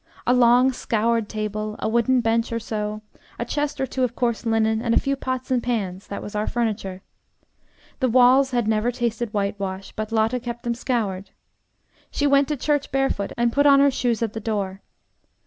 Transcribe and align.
A 0.25 0.33
long, 0.33 0.71
scoured 0.71 1.29
table, 1.29 1.75
a 1.77 1.87
wooden 1.87 2.21
bench 2.21 2.51
or 2.51 2.57
so, 2.59 3.03
a 3.37 3.45
chest 3.45 3.79
or 3.79 3.85
two 3.85 4.03
of 4.03 4.15
coarse 4.15 4.47
linen, 4.47 4.81
and 4.81 4.95
a 4.95 4.99
few 4.99 5.15
pots 5.15 5.51
and 5.51 5.61
pans 5.61 6.07
that 6.07 6.23
was 6.23 6.33
our 6.33 6.47
furniture. 6.47 7.03
The 7.99 8.09
walls 8.09 8.49
had 8.49 8.67
never 8.67 8.89
tasted 8.91 9.31
whitewash, 9.31 9.91
but 9.91 10.11
Lotte 10.11 10.41
kept 10.41 10.63
them 10.63 10.73
scoured. 10.73 11.29
She 12.09 12.25
went 12.25 12.47
to 12.47 12.57
church 12.57 12.91
barefoot, 12.91 13.31
and 13.37 13.53
put 13.53 13.67
on 13.67 13.79
her 13.79 13.91
shoes 13.91 14.23
at 14.23 14.33
the 14.33 14.39
door. 14.39 14.81